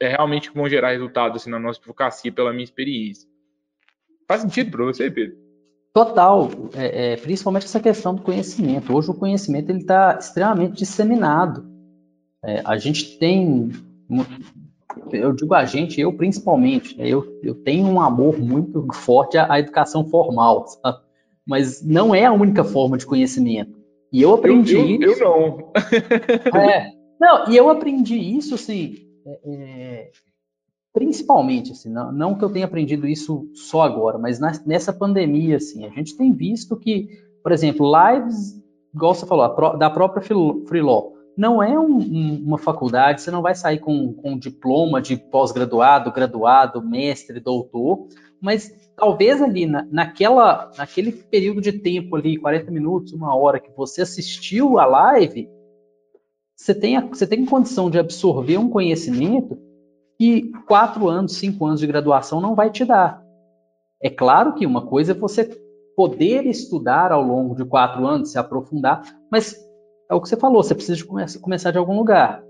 [0.00, 3.28] é, realmente que vão gerar resultados assim, na nossa advocacia, pela minha experiência.
[4.28, 5.36] Faz sentido para você, Pedro?
[5.92, 8.94] Total, é, é, principalmente essa questão do conhecimento.
[8.94, 11.64] Hoje o conhecimento ele está extremamente disseminado.
[12.44, 13.70] É, a gente tem,
[15.12, 19.52] eu digo a gente, eu principalmente, né, eu, eu tenho um amor muito forte à,
[19.52, 20.98] à educação formal, sabe?
[21.46, 23.78] mas não é a única forma de conhecimento.
[24.12, 25.22] E eu aprendi eu, eu, isso.
[25.22, 25.72] Eu não.
[26.60, 30.10] é, não, e eu aprendi isso, assim, é, é,
[30.92, 35.56] principalmente, assim, não, não, que eu tenha aprendido isso só agora, mas na, nessa pandemia,
[35.56, 37.08] assim, a gente tem visto que,
[37.42, 38.54] por exemplo, lives,
[38.94, 43.54] igual você falou, da própria Freelaw, não é um, um, uma faculdade, você não vai
[43.54, 48.06] sair com, com um diploma de pós-graduado, graduado, mestre, doutor,
[48.40, 53.70] mas talvez ali na, naquela, naquele período de tempo ali, 40 minutos, uma hora que
[53.76, 55.48] você assistiu a live,
[56.56, 59.58] você tem, você tem condição de absorver um conhecimento
[60.16, 63.22] que quatro anos, cinco anos de graduação não vai te dar.
[64.00, 65.44] É claro que uma coisa é você
[65.96, 69.56] poder estudar ao longo de quatro anos, se aprofundar, mas
[70.10, 72.42] é o que você falou, você precisa de come começar de algum lugar.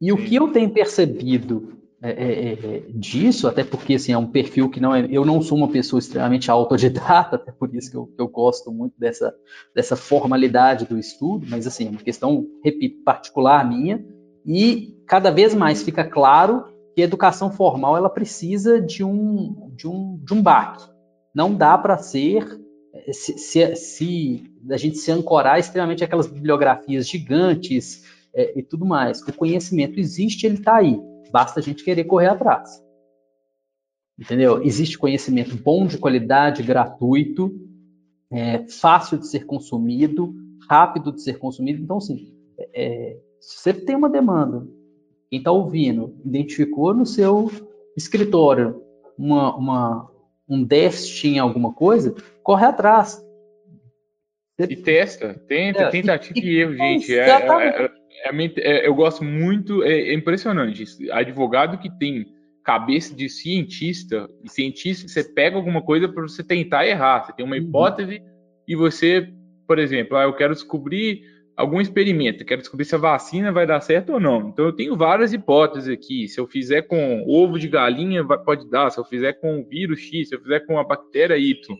[0.00, 4.26] E o que eu tenho percebido é, é, é, disso, até porque assim, é um
[4.26, 5.06] perfil que não é.
[5.10, 8.94] Eu não sou uma pessoa extremamente autodidata, até por isso que eu, eu gosto muito
[8.98, 9.34] dessa,
[9.74, 14.04] dessa formalidade do estudo, mas assim, é uma questão, repito, particular minha,
[14.46, 19.88] e cada vez mais fica claro que a educação formal ela precisa de um, de
[19.88, 20.88] um, de um baque.
[21.34, 22.46] Não dá para ser
[23.12, 29.20] se, se, se, a gente se ancorar extremamente aquelas bibliografias gigantes é, e tudo mais.
[29.22, 32.82] O conhecimento existe, ele está aí Basta a gente querer correr atrás.
[34.18, 34.62] Entendeu?
[34.62, 37.52] Existe conhecimento bom, de qualidade, gratuito,
[38.30, 40.34] é, fácil de ser consumido,
[40.68, 41.82] rápido de ser consumido.
[41.82, 42.32] Então, sim,
[42.74, 44.66] é, se você tem uma demanda,
[45.30, 47.50] quem está ouvindo identificou no seu
[47.96, 48.82] escritório
[49.16, 50.10] uma, uma,
[50.48, 53.24] um déficit em alguma coisa, corre atrás.
[54.58, 57.16] E testa, tenta, é, tentativa e, erro, gente.
[57.16, 57.90] É, é, é
[58.24, 60.84] é, é, eu gosto muito, é, é, impressionante.
[61.12, 62.26] Advogado que tem
[62.64, 67.24] cabeça de cientista, e cientista, você pega alguma coisa para você tentar errar.
[67.24, 67.62] Você tem uma uhum.
[67.62, 68.26] hipótese uhum.
[68.66, 69.28] e você,
[69.66, 71.22] por exemplo, ah, eu quero descobrir
[71.58, 74.48] algum experimento, quero descobrir se a vacina vai dar certo ou não.
[74.48, 76.28] Então eu tenho várias hipóteses aqui.
[76.28, 78.90] Se eu fizer com ovo de galinha, pode dar.
[78.90, 81.76] Se eu fizer com vírus X, se eu fizer com a bactéria Y.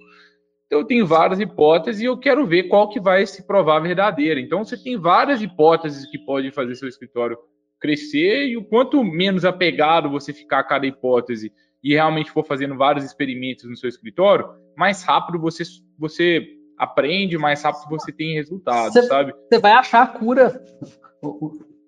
[0.66, 4.38] Então, eu tenho várias hipóteses e eu quero ver qual que vai se provar verdadeira.
[4.38, 7.38] Então, você tem várias hipóteses que podem fazer seu escritório
[7.80, 11.50] crescer e o quanto menos apegado você ficar a cada hipótese
[11.82, 15.62] e realmente for fazendo vários experimentos no seu escritório, mais rápido você,
[15.96, 19.34] você aprende, mais rápido você tem resultados, você, sabe?
[19.48, 20.62] Você vai achar a cura.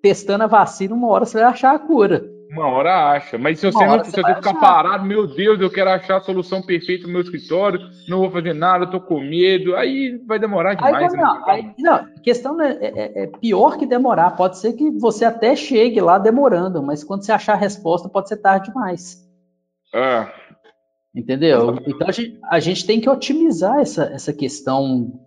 [0.01, 2.23] Testando a vacina, uma hora você vai achar a cura.
[2.51, 3.37] Uma hora acha.
[3.37, 4.53] Mas se você, não, se você ficar achar.
[4.59, 8.53] parado, meu Deus, eu quero achar a solução perfeita no meu escritório, não vou fazer
[8.53, 11.13] nada, tô com medo, aí vai demorar demais.
[11.13, 14.31] Aí, não, aí, não, a questão é, é, é, pior que demorar.
[14.31, 18.27] Pode ser que você até chegue lá demorando, mas quando você achar a resposta, pode
[18.27, 19.17] ser tarde demais.
[19.93, 20.27] É.
[21.13, 21.77] Entendeu?
[21.85, 25.19] Então a gente, a gente tem que otimizar essa, essa questão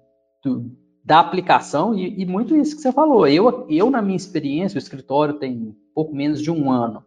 [0.42, 0.70] do,
[1.04, 3.28] da aplicação e, e, muito isso que você falou.
[3.28, 7.04] Eu, eu, na minha experiência, o escritório tem pouco menos de um ano.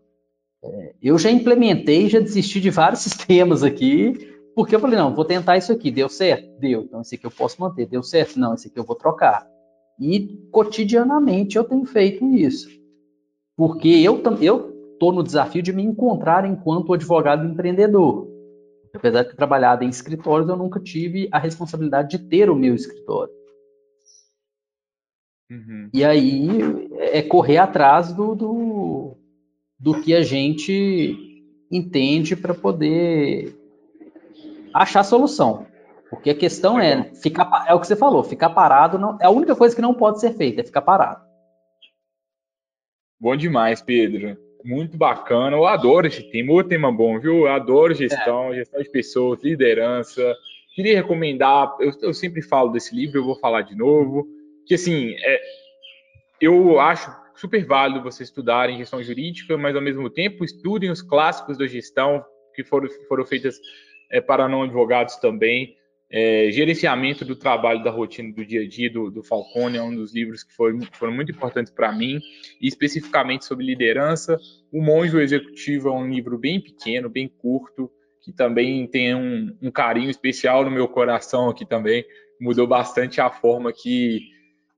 [0.63, 4.13] É, eu já implementei, já desisti de vários sistemas aqui,
[4.55, 6.59] porque eu falei, não, vou tentar isso aqui, deu certo?
[6.59, 8.39] Deu, então esse aqui eu posso manter, deu certo?
[8.39, 9.47] Não, esse aqui eu vou trocar.
[9.99, 12.69] E cotidianamente eu tenho feito isso.
[13.55, 14.21] Porque eu
[14.93, 18.26] estou no desafio de me encontrar enquanto advogado empreendedor.
[18.93, 22.75] Apesar de ter trabalhado em escritórios, eu nunca tive a responsabilidade de ter o meu
[22.75, 23.33] escritório.
[25.49, 25.89] Uhum.
[25.93, 29.17] E aí é correr atrás do, do,
[29.79, 33.55] do que a gente entende para poder
[34.73, 35.65] achar solução.
[36.09, 39.29] Porque a questão é, ficar, é o que você falou, ficar parado não, é a
[39.29, 41.25] única coisa que não pode ser feita, é ficar parado.
[43.19, 44.37] Bom demais, Pedro.
[44.63, 45.55] Muito bacana.
[45.55, 46.53] Eu adoro esse tema.
[46.53, 47.45] O tema bom, viu?
[47.45, 48.57] Eu adoro gestão, é.
[48.57, 50.35] gestão de pessoas, liderança.
[50.75, 54.27] Queria recomendar, eu, eu sempre falo desse livro, eu vou falar de novo
[54.67, 55.41] que assim, é,
[56.41, 61.01] eu acho super válido você estudar em gestão jurídica, mas ao mesmo tempo estudem os
[61.01, 63.59] clássicos da gestão que foram, foram feitas
[64.11, 65.77] é, para não advogados também.
[66.09, 69.93] É, gerenciamento do trabalho, da rotina do dia a dia do, do Falcone é um
[69.93, 72.21] dos livros que foram, foram muito importantes para mim,
[72.61, 74.37] e especificamente sobre liderança.
[74.71, 77.91] O Monge Executivo é um livro bem pequeno, bem curto,
[78.21, 82.05] que também tem um, um carinho especial no meu coração aqui também.
[82.39, 84.21] Mudou bastante a forma que,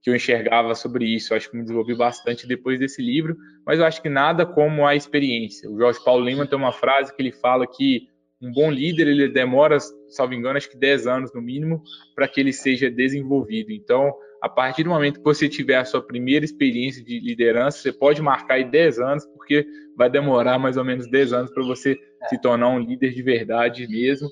[0.01, 1.33] que eu enxergava sobre isso.
[1.33, 4.85] Eu acho que me desenvolvi bastante depois desse livro, mas eu acho que nada como
[4.85, 5.69] a experiência.
[5.69, 8.07] O Jorge Paulo Lima tem uma frase que ele fala que
[8.41, 9.77] um bom líder, ele demora,
[10.09, 11.81] salvo engano, acho que 10 anos no mínimo,
[12.15, 13.71] para que ele seja desenvolvido.
[13.71, 17.91] Então, a partir do momento que você tiver a sua primeira experiência de liderança, você
[17.91, 19.65] pode marcar aí 10 anos, porque
[19.97, 21.97] vai demorar mais ou menos 10 anos para você
[22.29, 24.29] se tornar um líder de verdade mesmo.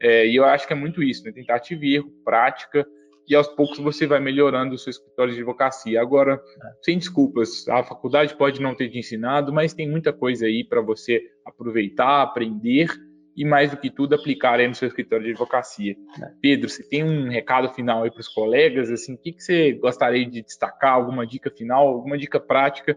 [0.00, 1.32] É, e eu acho que é muito isso, né?
[1.32, 2.86] tentativa e erro, prática,
[3.28, 6.00] e aos poucos você vai melhorando o seu escritório de advocacia.
[6.00, 6.68] Agora, é.
[6.82, 10.80] sem desculpas, a faculdade pode não ter te ensinado, mas tem muita coisa aí para
[10.80, 12.88] você aproveitar, aprender
[13.36, 15.94] e, mais do que tudo, aplicar aí no seu escritório de advocacia.
[16.22, 16.30] É.
[16.40, 18.90] Pedro, você tem um recado final aí para os colegas?
[18.90, 20.94] Assim, o que, que você gostaria de destacar?
[20.94, 22.96] Alguma dica final, alguma dica prática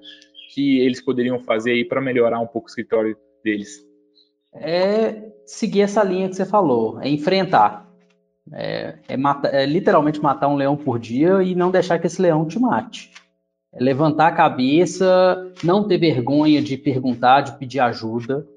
[0.54, 3.86] que eles poderiam fazer aí para melhorar um pouco o escritório deles?
[4.54, 7.88] É seguir essa linha que você falou, é enfrentar.
[8.52, 9.18] É, é,
[9.52, 13.12] é literalmente matar um leão por dia e não deixar que esse leão te mate.
[13.74, 18.48] É levantar a cabeça, não ter vergonha de perguntar, de pedir ajuda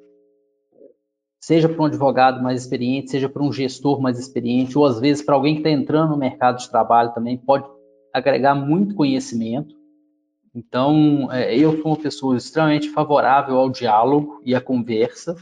[1.43, 5.25] seja para um advogado mais experiente, seja para um gestor mais experiente, ou às vezes
[5.25, 7.67] para alguém que está entrando no mercado de trabalho também, pode
[8.15, 9.75] agregar muito conhecimento.
[10.55, 15.35] Então, é, eu sou uma pessoa extremamente favorável ao diálogo e à conversa.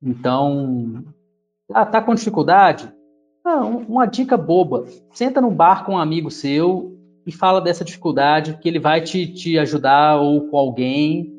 [0.00, 1.04] Então,
[1.72, 2.92] ah, tá com dificuldade?
[3.44, 8.58] Ah, uma dica boba: senta no bar com um amigo seu e fala dessa dificuldade,
[8.58, 11.32] que ele vai te, te ajudar ou com alguém,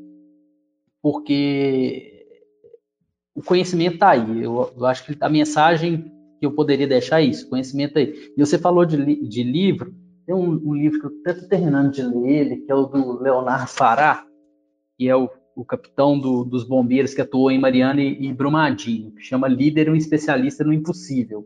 [1.01, 2.14] porque
[3.35, 4.43] o conhecimento está aí.
[4.43, 8.31] Eu, eu, acho que a mensagem que eu poderia deixar é isso, conhecimento aí.
[8.35, 9.93] E você falou de, de livro,
[10.25, 13.21] tem um, um livro que eu estou terminando de ler, ele, que é o do
[13.21, 14.25] Leonardo Fará,
[14.97, 19.11] que é o, o capitão do, dos bombeiros que atuou em Mariana e, e Brumadinho,
[19.11, 21.45] que chama Líder, um especialista no impossível.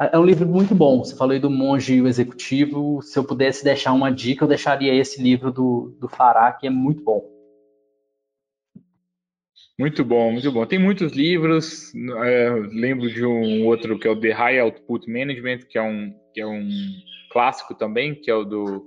[0.00, 1.04] É, é um livro muito bom.
[1.04, 3.02] Você falou aí do monge e o executivo.
[3.02, 6.70] Se eu pudesse deixar uma dica, eu deixaria esse livro do, do Fará, que é
[6.70, 7.37] muito bom.
[9.78, 10.66] Muito bom, muito bom.
[10.66, 11.92] Tem muitos livros.
[11.94, 16.12] É, lembro de um outro que é o The High Output Management, que é um,
[16.34, 16.68] que é um
[17.30, 18.84] clássico também, que é o do,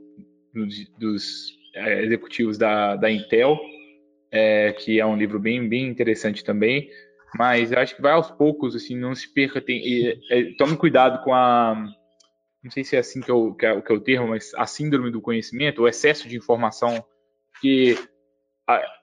[0.54, 0.68] do
[1.00, 3.58] dos é, executivos da, da Intel,
[4.30, 6.90] é, que é um livro bem, bem interessante também.
[7.40, 9.62] Mas acho que vai aos poucos, assim, não se perca.
[9.62, 9.82] Tem,
[10.30, 11.74] é, tome cuidado com a.
[12.62, 14.66] Não sei se é assim que eu, que é, que é o termo, mas a
[14.66, 17.02] síndrome do conhecimento, o excesso de informação
[17.62, 17.96] que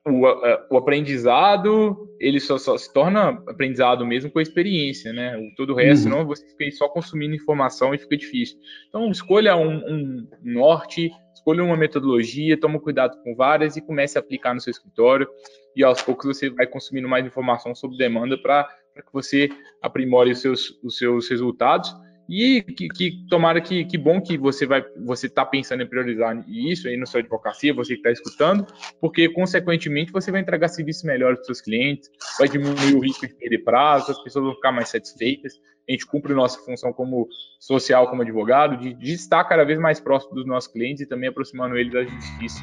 [0.07, 0.23] o,
[0.71, 5.37] o, aprendizado ele só, só, se torna aprendizado mesmo com a experiência, né?
[5.37, 6.13] O, todo o resto, uhum.
[6.13, 8.59] senão você fica só consumindo informação e fica difícil.
[8.89, 14.21] Então, escolha um, um, norte, escolha uma metodologia, toma cuidado com várias e comece a
[14.21, 15.29] aplicar no seu escritório.
[15.77, 19.49] E aos poucos você vai consumindo mais informação sobre demanda para que você
[19.83, 21.95] aprimore os seus, os seus resultados
[22.29, 26.37] e que, que tomara que, que bom que você vai você está pensando em priorizar
[26.47, 28.67] isso aí na sua advocacia, você que está escutando,
[29.01, 33.27] porque consequentemente você vai entregar serviços melhores para os seus clientes, vai diminuir o risco
[33.27, 35.55] de perder prazo, as pessoas vão ficar mais satisfeitas.
[35.89, 37.27] A gente cumpre nossa função como
[37.59, 41.31] social, como advogado, de, de estar cada vez mais próximo dos nossos clientes e também
[41.31, 42.61] aproximando eles da justiça.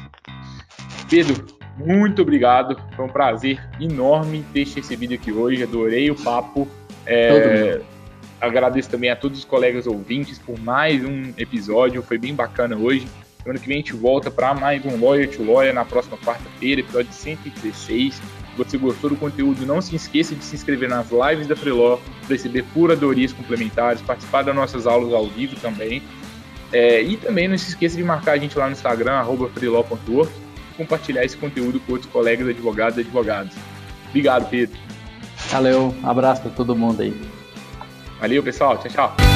[1.10, 1.44] Pedro,
[1.76, 2.76] muito obrigado.
[2.94, 5.64] Foi um prazer enorme ter te recebido aqui hoje.
[5.64, 6.68] Adorei o papo.
[7.04, 7.80] É,
[8.40, 13.06] Agradeço também a todos os colegas ouvintes por mais um episódio, foi bem bacana hoje.
[13.42, 16.80] Semana que vem a gente volta para mais um Lawyer to Lawyer na próxima quarta-feira,
[16.80, 18.14] episódio 116.
[18.14, 18.22] Se
[18.56, 22.64] você gostou do conteúdo, não se esqueça de se inscrever nas lives da Freeló receber
[22.74, 26.02] curadorias complementares, participar das nossas aulas ao vivo também.
[26.72, 29.24] É, e também não se esqueça de marcar a gente lá no Instagram,
[29.54, 30.30] freeló.org,
[30.72, 33.54] e compartilhar esse conteúdo com outros colegas advogados e advogados.
[34.08, 34.76] Obrigado, Pedro.
[35.50, 37.35] Valeu, um abraço para todo mundo aí.
[38.20, 38.78] Valeu, pessoal.
[38.78, 39.35] Tchau, tchau.